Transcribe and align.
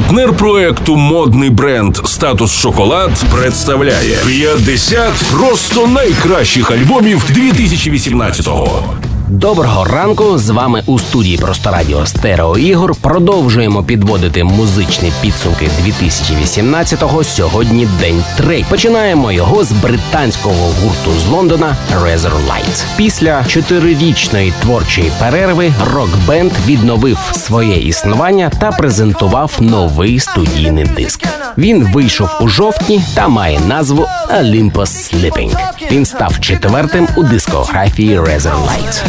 Партнер 0.00 0.32
проекту 0.32 0.96
модний 0.96 1.50
бренд 1.50 1.96
Статус 2.04 2.52
Шоколад 2.52 3.10
представляє 3.32 4.16
50 4.26 5.12
просто 5.32 5.86
найкращих 5.86 6.70
альбомів 6.70 7.24
2018-го. 7.30 8.82
Доброго 9.30 9.84
ранку! 9.84 10.38
З 10.38 10.50
вами 10.50 10.82
у 10.86 10.98
студії 10.98 11.36
Просто 11.36 11.70
Радіо 11.70 12.06
Стерео 12.06 12.58
Ігор. 12.58 12.94
Продовжуємо 12.94 13.82
підводити 13.82 14.44
музичні 14.44 15.12
підсумки 15.22 15.68
2018-го. 15.86 17.24
Сьогодні 17.24 17.88
день 18.00 18.24
три. 18.36 18.64
Починаємо 18.70 19.32
його 19.32 19.64
з 19.64 19.72
британського 19.72 20.54
гурту 20.54 21.20
з 21.20 21.26
Лондона 21.26 21.76
Razor 22.04 22.32
Lights. 22.48 22.84
Після 22.96 23.44
чотирирічної 23.44 24.52
творчої 24.62 25.12
перерви 25.20 25.72
рок-бенд 25.94 26.52
відновив 26.66 27.18
своє 27.32 27.76
існування 27.76 28.50
та 28.60 28.70
презентував 28.70 29.58
новий 29.60 30.20
студійний 30.20 30.84
диск. 30.84 31.26
Він 31.58 31.84
вийшов 31.92 32.28
у 32.40 32.48
жовтні 32.48 33.04
та 33.14 33.28
має 33.28 33.60
назву 33.60 34.06
Olympus 34.40 34.72
Sleeping. 34.72 35.56
Він 35.90 36.04
став 36.04 36.40
четвертим 36.40 37.08
у 37.16 37.22
дискографії 37.22 38.18
Razor 38.18 38.66
Lights. 38.66 39.02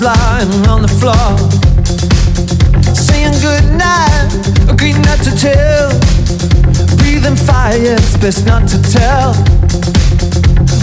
lying 0.00 0.66
on 0.66 0.82
the 0.82 0.88
floor. 0.88 1.36
Saying 2.94 3.34
goodnight, 3.40 4.70
agreeing 4.70 5.02
not 5.02 5.18
to 5.24 5.30
tell. 5.36 5.89
It's 7.72 8.16
best 8.16 8.46
not 8.46 8.68
to 8.70 8.82
tell. 8.82 9.30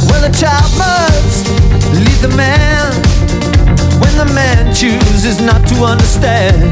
Well, 0.08 0.22
the 0.24 0.32
child 0.32 0.72
must 0.80 1.46
lead 1.92 2.20
the 2.22 2.34
man 2.38 2.94
when 4.00 4.16
the 4.18 4.32
man 4.34 4.74
chooses 4.74 5.42
not 5.42 5.68
to 5.68 5.84
understand. 5.84 6.72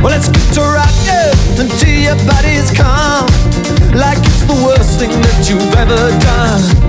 Well, 0.00 0.12
let's 0.12 0.28
get 0.28 0.54
to 0.54 0.60
rockin' 0.60 1.34
until 1.58 1.98
your 1.98 2.16
body's 2.24 2.70
calm, 2.70 3.26
like 3.98 4.18
it's 4.18 4.44
the 4.46 4.62
worst 4.64 5.00
thing 5.00 5.10
that 5.10 5.50
you've 5.50 5.74
ever 5.74 6.16
done. 6.20 6.85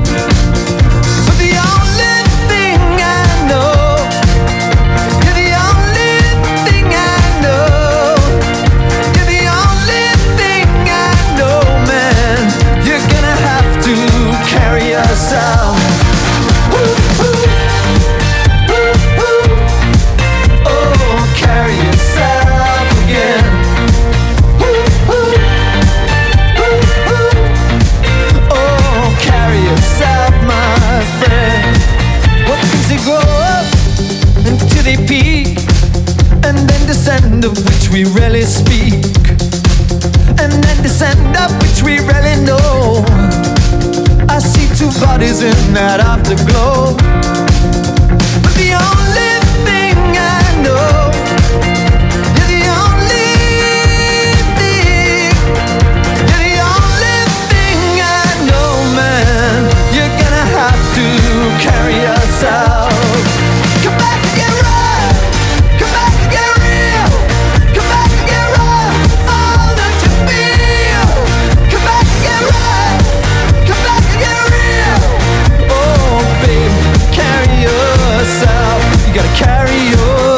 Of 37.48 37.66
which 37.66 37.90
we 37.90 38.04
rarely 38.04 38.42
speak, 38.42 39.06
and 40.38 40.52
then 40.52 40.78
end 41.02 41.38
of 41.38 41.52
which 41.62 41.82
we 41.82 42.00
rarely 42.00 42.44
know. 42.46 43.06
I 44.28 44.40
see 44.40 44.68
two 44.76 44.92
bodies 45.00 45.42
in 45.42 45.74
that 45.74 46.00
afterglow. 46.02 47.27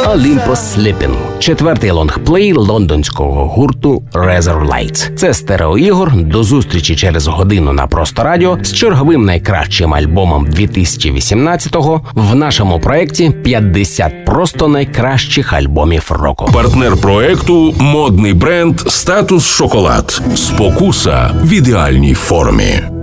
Olympus 0.09 0.59
Sleeping– 0.78 1.16
четвертий 1.40 1.92
лонгплей 1.92 2.53
лондонського 2.53 3.46
гурту 3.46 4.03
Razor 4.14 4.68
Lights. 4.68 5.16
Це 5.16 5.34
стереоігор. 5.34 6.12
До 6.16 6.44
зустрічі 6.44 6.96
через 6.96 7.28
годину 7.28 7.74
на 7.74 7.88
просто 7.88 8.24
радіо 8.24 8.58
з 8.62 8.74
черговим 8.74 9.25
найкращим 9.25 9.94
альбомом 9.94 10.48
2018-го 10.48 12.02
в 12.14 12.36
нашому 12.36 12.80
проєкті 12.80 13.30
50 13.44 14.25
просто 14.25 14.68
найкращих 14.68 15.53
альбомів 15.53 16.12
року. 16.12 16.50
Партнер 16.53 16.98
проекту 16.98 17.75
модний 17.80 18.34
бренд 18.34 18.80
Статус 18.80 19.48
Шоколад. 19.48 20.22
Спокуса 20.36 21.31
в 21.44 21.53
ідеальній 21.53 22.14
формі. 22.14 22.99